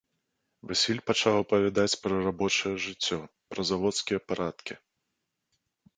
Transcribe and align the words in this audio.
Васіль 0.71 1.01
пачаў 1.09 1.35
апавядаць 1.41 1.99
пра 2.05 2.15
рабочае 2.29 2.73
жыццё, 2.85 3.19
пра 3.53 3.61
заводскія 3.73 4.19
парадкі. 4.31 4.73